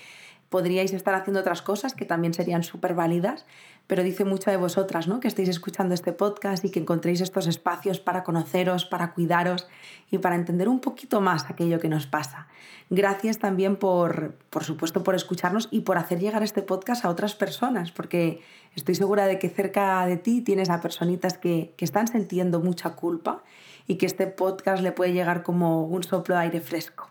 [0.52, 3.46] podríais estar haciendo otras cosas que también serían súper válidas,
[3.88, 5.22] pero dice mucho de vosotras, ¿no?
[5.22, 9.70] Que estéis escuchando este podcast y que encontréis estos espacios para conoceros, para cuidaros
[10.12, 12.48] y para entender un poquito más aquello que nos pasa.
[12.90, 17.34] Gracias también por, por supuesto, por escucharnos y por hacer llegar este podcast a otras
[17.34, 18.42] personas, porque
[18.76, 22.90] estoy segura de que cerca de ti tienes a personitas que, que están sintiendo mucha
[22.90, 23.42] culpa
[23.88, 27.11] y que este podcast le puede llegar como un soplo de aire fresco.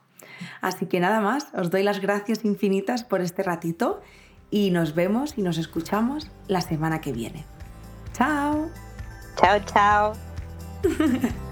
[0.60, 4.00] Así que nada más, os doy las gracias infinitas por este ratito
[4.50, 7.44] y nos vemos y nos escuchamos la semana que viene.
[8.12, 8.68] Chao.
[9.36, 10.12] Chao, chao.